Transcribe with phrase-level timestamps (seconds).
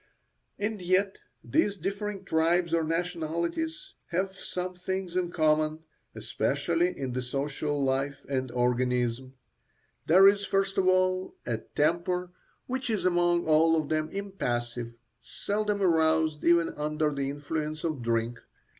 [0.57, 5.83] And yet these differing tribes or nationalities have some things in common,
[6.15, 9.35] especially in the social life and organism.
[10.07, 12.31] There is, first of all, a temper
[12.65, 18.39] which is among all of them impassive, seldom aroused even under the influence of drink.